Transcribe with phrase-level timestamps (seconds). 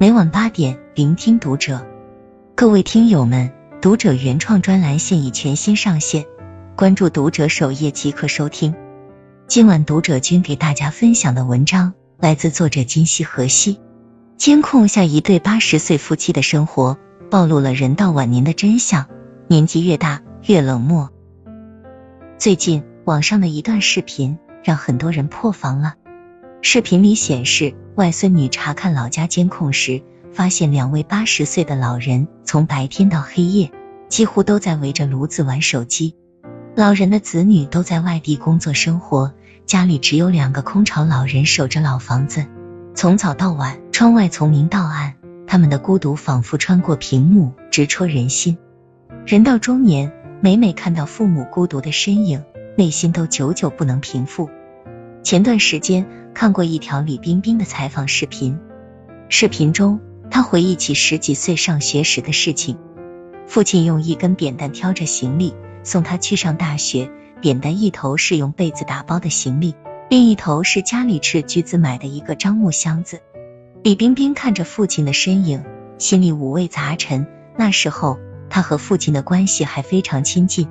[0.00, 1.84] 每晚八点，聆听读者。
[2.54, 3.52] 各位听友们，
[3.82, 6.24] 读者原创专栏现已全新上线，
[6.76, 8.76] 关注读者首页即可收听。
[9.48, 13.80] 今晚读者君给大家分享的文章来自作者金希河西。
[14.36, 16.96] 监控下一对八十岁夫妻的生活，
[17.28, 19.08] 暴露了人到晚年的真相。
[19.48, 21.10] 年纪越大，越冷漠。
[22.38, 25.94] 最近网上的一段视频让很多人破防了。
[26.60, 30.02] 视频里显示，外孙女查看老家监控时，
[30.32, 33.70] 发现两位八十岁的老人从白天到黑夜，
[34.08, 36.16] 几乎都在围着炉子玩手机。
[36.74, 39.32] 老人的子女都在外地工作生活，
[39.66, 42.44] 家里只有两个空巢老人守着老房子，
[42.92, 45.14] 从早到晚，窗外从明到暗，
[45.46, 48.58] 他们的孤独仿佛穿过屏幕，直戳人心。
[49.24, 52.42] 人到中年，每每看到父母孤独的身影，
[52.76, 54.50] 内心都久久不能平复。
[55.28, 58.58] 前段时间看过一条李冰冰的采访视频，
[59.28, 62.78] 视频中她回忆起十几岁上学时的事情。
[63.46, 67.10] 父亲用一根扁担挑着行李送她去上大学，
[67.42, 69.74] 扁担一头是用被子打包的行李，
[70.08, 73.20] 另一头是家里斥巨资买的一个樟木箱子。
[73.82, 75.62] 李冰冰看着父亲的身影，
[75.98, 77.26] 心里五味杂陈。
[77.58, 80.66] 那时候她和父亲的关系还非常亲近，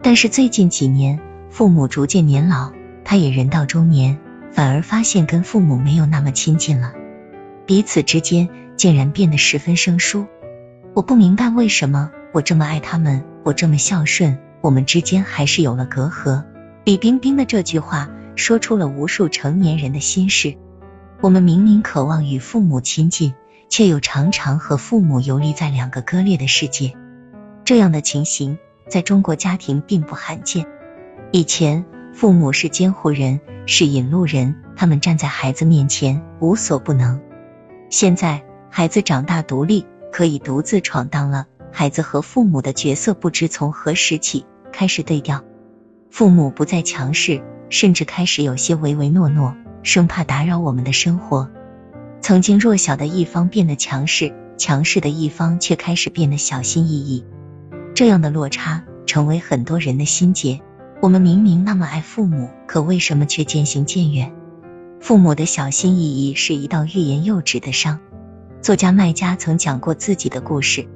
[0.00, 1.18] 但是最近几年
[1.50, 2.70] 父母逐渐年老。
[3.04, 4.18] 他也人到中年，
[4.52, 6.92] 反而发现跟父母没有那么亲近了，
[7.66, 10.26] 彼此之间竟然变得十分生疏。
[10.94, 16.44] 我不明白为什么我这么爱他们，我这么孝顺，我们之间还是有了隔阂。
[16.84, 20.56] 李冰冰的这句话说出了无数成年人的心事。
[21.20, 23.34] 我们明明渴望与父母亲近，
[23.68, 26.94] 却又常常和父母游离在两个割裂的世界。
[27.64, 30.66] 这样的情形在中国家庭并不罕见。
[31.32, 31.84] 以前。
[32.20, 37.18] 父母是监护人，是引路人，他们站在孩子面前无所不能。
[37.88, 45.42] 现在孩子长大独立，可以独自闯荡了，孩子和父母的角色不知从何时起开始对调。
[46.10, 51.48] 父母不再强势，甚至开始有些唯唯诺诺，生怕打扰我们的生活。
[52.20, 57.24] 曾经弱小的一方变得强势，强势的一方却开始变得小心翼翼。
[57.94, 60.60] 这样的落差成为很多人的心结。
[61.02, 64.34] 我们明明那么爱父母，可为什么却渐行渐远？
[65.00, 68.00] 父母的小心翼翼是一道欲言又止的伤。
[68.60, 70.86] 作家麦家曾讲过自己的故事。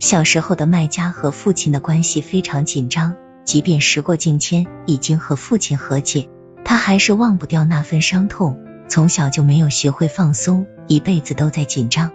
[0.00, 3.14] 小时候的麦家和父亲的关系非常紧张，
[3.44, 6.28] 即便时过境迁，已经和父亲和解，
[6.64, 8.58] 他还是忘不掉那份伤痛。
[8.88, 12.10] 从小就没有学会放松，一辈子都在紧张。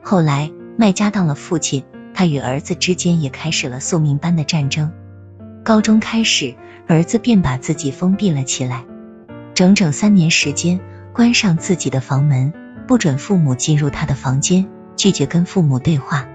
[0.00, 1.82] 后来麦家当了父亲，
[2.14, 4.92] 他与儿子之间也开始了宿命般的战争。
[5.68, 6.54] 高中开始。
[6.86, 8.86] 儿子便把自己封闭了起来，
[9.52, 10.80] 整整三年时间，
[11.12, 12.54] 关上自己的房门，
[12.86, 16.26] 不准父母进入他的房间，拒绝跟父母对话。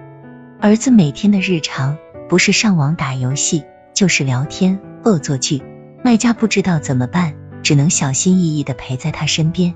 [0.62, 1.98] 儿子每天的日常
[2.30, 3.64] 不是上网打游戏，
[3.96, 5.64] 就是聊天、恶作剧。
[6.04, 7.34] 卖家不知道怎么办，
[7.64, 9.74] 只能小心翼翼的陪在他身边。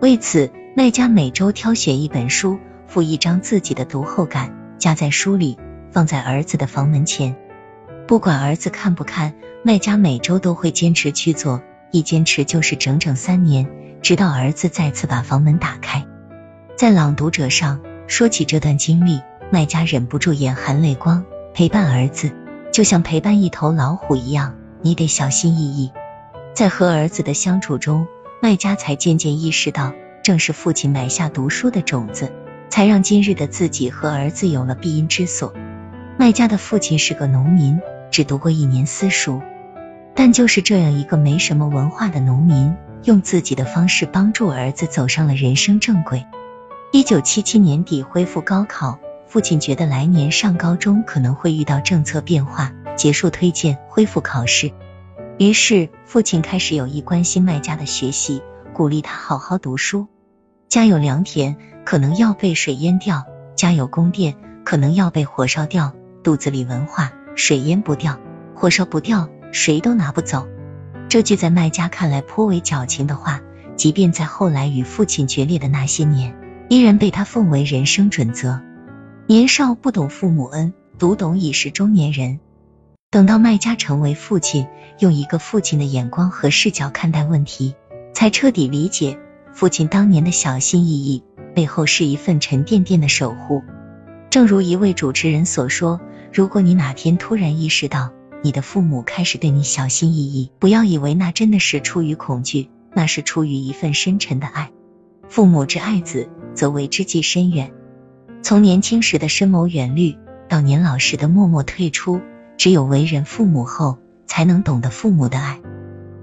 [0.00, 2.58] 为此，卖家每周挑选一本书，
[2.88, 5.56] 附一张自己的读后感，夹在书里，
[5.92, 7.36] 放在儿子的房门前。
[8.10, 11.62] 不管儿子看不看，卖家每周都会坚持去做，
[11.92, 13.70] 一坚持就是整整三年，
[14.02, 16.04] 直到儿子再次把房门打开。
[16.76, 19.20] 在朗读者上说起这段经历，
[19.52, 21.24] 卖家忍不住眼含泪光。
[21.54, 22.32] 陪伴儿子
[22.72, 25.92] 就像陪伴一头老虎一样，你得小心翼翼。
[26.52, 28.08] 在和儿子的相处中，
[28.42, 29.92] 卖家才渐渐意识到，
[30.24, 32.32] 正是父亲埋下读书的种子，
[32.70, 35.54] 才让今日的自己和儿子有了庇荫之所。
[36.18, 37.80] 卖家的父亲是个农民。
[38.10, 39.40] 只读过一年私塾，
[40.14, 46.26] 但就是这样一个没什么文化的农民，用自己的方式帮助儿子走上了人生正轨。
[46.92, 54.72] 一九七七年底恢复高考，父亲觉得来年上高中可能会遇到政策变化，结束推荐，恢复考试。
[55.38, 58.42] 于是父亲开始有意关心卖家的学习，
[58.74, 60.08] 鼓励他好好读书。
[60.68, 63.22] 家有良田，可能要被水淹掉；
[63.56, 65.92] 家有宫殿，可能要被火烧掉。
[66.22, 67.12] 肚子里文化。
[67.40, 68.20] 水淹不掉，
[68.54, 70.46] 火烧不掉，谁都拿不走。
[71.08, 73.40] 这句在卖家看来颇为矫情的话，
[73.76, 76.36] 即便在后来与父亲决裂的那些年，
[76.68, 78.60] 依然被他奉为人生准则。
[79.26, 82.40] 年少不懂父母恩，读懂已是中年人。
[83.10, 84.66] 等到卖家成为父亲，
[84.98, 87.74] 用一个父亲的眼光和视角看待问题，
[88.12, 89.18] 才彻底理解
[89.54, 93.62] 父亲当年的小心翼翼背后是一份沉甸甸的守护。
[94.28, 96.02] 正如一位主持人所说。
[96.32, 98.12] 如果你哪天突然意识到
[98.42, 104.70] 你的父母开始对你小心翼翼，不要以为那真的是出于恐惧，那是出于一份深沉的爱。
[105.28, 107.72] 父母之爱子，则为之计深远。
[108.42, 110.16] 从年轻时的深谋远虑，
[110.48, 112.20] 到年老时的默默退出，
[112.56, 115.60] 只有为人父母后，才能懂得父母的爱，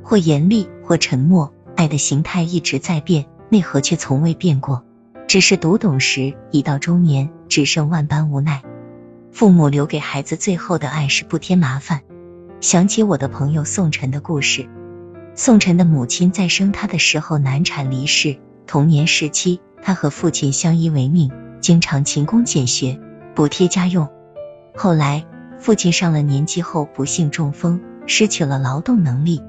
[0.03, 1.53] 或严厉，或沉默。
[1.75, 4.83] 爱的形态一直在变，内核却从未变过。
[5.27, 8.63] 只是读懂时，已到中年，只剩万般无奈。
[9.31, 12.01] 父母留给孩子最后的爱是不添麻烦。
[12.59, 14.67] 想起我的朋友宋晨的故事，
[15.35, 21.31] 宋晨的母亲在生他的时候难产离世，童年时期他和父亲相依为命，
[21.61, 22.99] 经常勤工俭学
[23.35, 24.09] 补贴家用。
[24.75, 25.25] 后来
[25.59, 29.43] 父亲上了年纪后不幸中风，失去了劳动能力。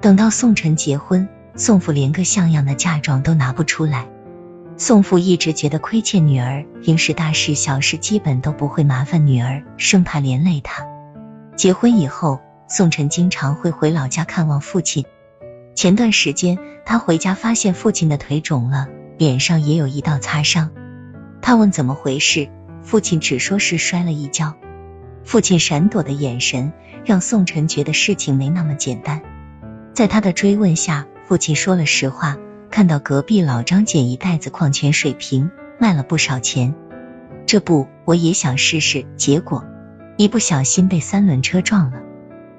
[0.00, 1.26] 等到宋晨结婚，
[1.56, 4.06] 宋父连个像样的嫁妆都拿不出来。
[4.76, 10.84] 宋父一直觉得亏欠女儿，平时大事小事基本都不会麻烦女儿，生怕连累她。
[11.54, 15.04] 结婚以后，宋晨经常会回老家看望父亲。
[15.76, 20.72] 前段时间，他回家发现父亲的腿肿了，脸上也有一道擦伤。
[21.40, 22.48] 他问怎么回事，
[22.82, 24.54] 父亲只说是摔了一跤。
[25.22, 26.72] 父亲闪躲的眼神
[27.04, 29.22] 让宋晨觉得事情没那么简单。
[29.92, 32.36] 在他的追问下，父亲说了实话。
[32.70, 36.74] 看到隔壁老张捡一袋子矿泉水瓶卖了不少钱，
[37.46, 39.64] 这不我也想试试，结果
[40.16, 41.98] 一不小心被三轮车撞了。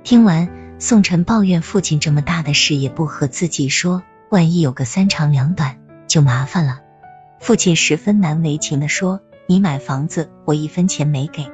[0.04, 0.50] 听完，
[0.80, 6.80] 宋晨抱怨父亲这么大的事也不和自己说，万一有个三长两短就麻烦了。
[7.40, 11.52] 父亲十分难为情的说：“你买房子我一分钱没给，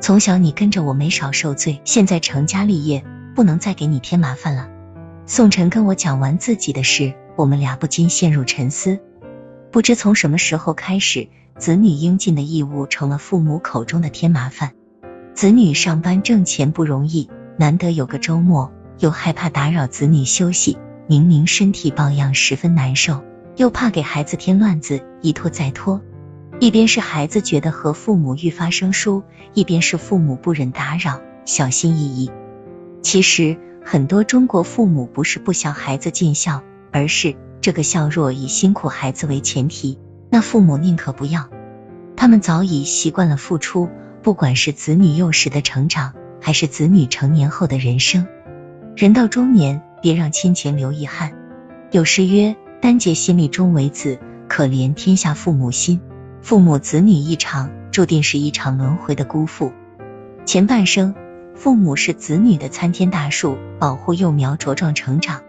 [0.00, 3.04] 从小你跟着我没少受罪，现在成家立业
[3.34, 4.68] 不能再给你添麻烦了。”
[5.26, 7.14] 宋晨跟我讲完自己的事。
[7.40, 8.98] 我们俩不禁陷入沉思，
[9.70, 14.72] 不知从什么时候开始，子女应尽的义务成了父母口中的添麻烦。
[15.32, 20.76] 子女上班挣钱不容易，难得有个周末，又害怕打扰子女休息，
[21.06, 23.24] 明明身体抱恙十分难受，
[23.56, 26.02] 又怕给孩子添乱子，一拖再拖。
[26.58, 29.22] 一边是孩子觉得和父母愈发生疏，
[29.54, 32.30] 一边是父母不忍打扰，小心翼翼。
[33.00, 36.62] 其实很多中国父母不是不想孩子尽孝。
[36.92, 39.98] 而是这个孝若以辛苦孩子为前提，
[40.30, 41.48] 那父母宁可不要。
[42.16, 43.88] 他们早已习惯了付出，
[44.22, 48.26] 不管是子女幼时的成长，还是子女成年后的人生。
[48.96, 51.32] 人到中年，别让亲情留遗憾。
[51.90, 56.00] 有诗曰：“丹结心里终为子，可怜天下父母心。”
[56.42, 59.72] 父母子女一场，注定是一场轮回的辜负。
[60.46, 61.14] 前半生，
[61.54, 65.42] 父母是子女的参天大树，保护幼苗茁壮成长。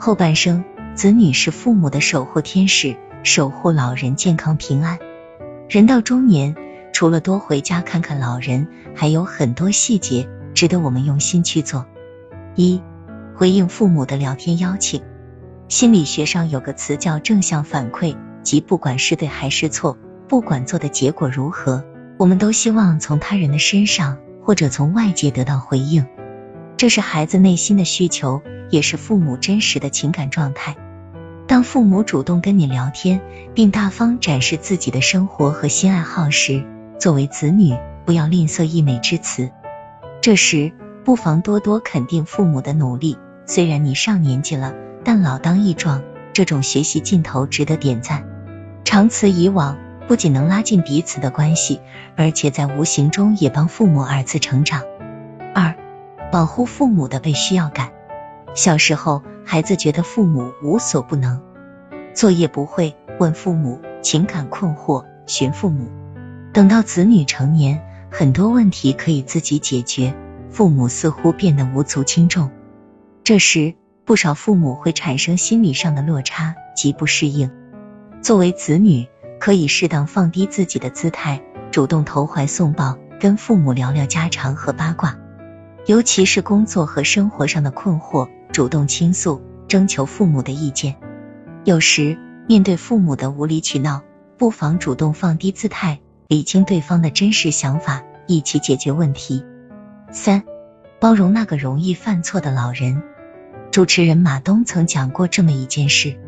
[0.00, 0.64] 后半生，
[0.94, 4.96] 子女是父母的守护天使，守护老人健康平安。
[5.68, 6.54] 人到中年，
[6.92, 11.84] 除了多回家看看老人，还有很多细节值得我们用心去做。
[12.54, 12.80] 一、
[13.34, 15.02] 回应父母的聊天邀请。
[15.66, 19.98] 心理学上有个词叫正向反馈，即不管是对还是错，
[20.28, 21.84] 不管做的结果如何，
[22.18, 26.06] 我们都希望从他人的身上或者从外界得到回应。
[26.78, 28.40] 这是孩子内心的需求。
[28.70, 30.76] 也是父母真实的情感状态。
[31.46, 33.22] 当父母主动跟你聊天，
[33.54, 36.62] 并大方展示自己的生活和新爱好时，
[37.00, 39.50] 作为子女不要吝啬溢美之词。
[40.20, 40.70] 这时
[41.02, 43.16] 不妨多多肯定父母的努力。
[43.46, 46.02] 虽然你上年纪了，但老当益壮，
[46.34, 48.26] 这种学习劲头值得点赞。
[48.84, 51.80] 长此以往，不仅能拉近彼此的关系，
[52.16, 54.82] 而且在无形中也帮父母二次成长。
[56.30, 57.90] 保护父母的被需要感。
[58.54, 61.40] 小时候，孩子觉得父母无所不能，
[62.14, 65.88] 作业不会问父母，情感困惑寻父母。
[66.52, 70.14] 等到子女成年，很多问题可以自己解决，
[70.50, 72.50] 父母似乎变得无足轻重。
[73.22, 77.50] 这时，不少父母会产生心理上的落差，极不适应。
[78.20, 79.06] 作为子女，
[79.38, 85.16] 可以适当放低自己的姿态，主动投怀送抱，跟父母聊聊家常和八卦，
[85.88, 88.28] 尤其是工作和生活上的困惑。
[88.52, 90.96] 主动倾诉，征求父母的意见。
[91.64, 94.02] 有时面对父母的无理取闹，
[94.36, 99.46] 不妨主动放低姿态，理清对方的真实想法，一起解决问题。
[100.12, 100.42] 三、
[101.00, 103.02] 包容那个容易犯错的老人。
[103.70, 106.18] 主持人马东曾讲过这么一件事：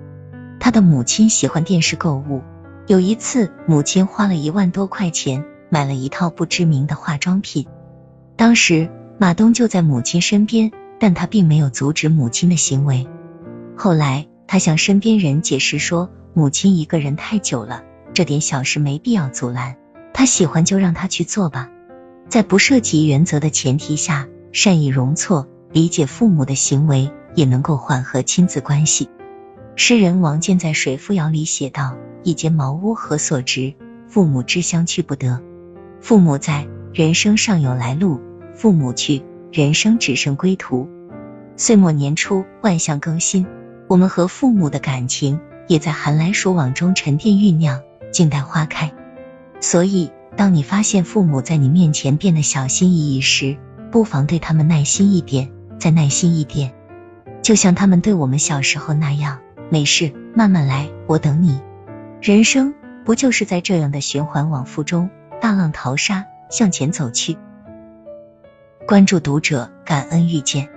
[0.59, 2.43] 他的母亲喜欢电视购物，
[2.87, 7.67] 有一次母亲花了一万多块钱买了一套不知名的化妆品，
[8.37, 8.88] 当时
[9.21, 10.73] 马东就在母亲身边。
[11.03, 13.09] 但他并没有阻止母亲的行为。
[13.75, 19.77] 后来，他向身边人解释说，母亲一个人太久了，这点小事没必要阻拦，
[20.12, 21.71] 他喜欢就让他去做吧。
[22.29, 29.09] 在不涉及原则的前提下，善意容错，理解父母的行为，也能够缓和亲子关系。
[29.75, 33.73] 诗人王建在《水复谣》里写道：“一间茅屋何所值？
[34.07, 35.41] 父母之乡去不得。
[36.03, 38.21] 父母在，人生尚有来路；
[38.54, 40.88] 父母去，人生只剩归途。”
[41.57, 43.47] 岁末年初，万象更新，
[43.87, 48.92] 我们和父母的感情也在寒来暑往中沉淀酝酿，静待花开。
[49.61, 53.59] 所以，当你发现父母在你面前变得小心翼翼时，
[53.90, 56.73] 不妨对他们耐心一点，再耐心一点，
[57.42, 59.40] 就像他们对我们小时候那样。
[59.69, 61.61] 没事，慢慢来，我等你。
[62.23, 67.37] 人生不就是在这样的循环往复中，大浪淘沙，向前走去。
[68.87, 70.69] 关注读者，感恩遇见。